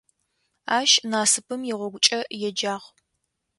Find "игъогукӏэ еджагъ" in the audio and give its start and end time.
1.69-2.87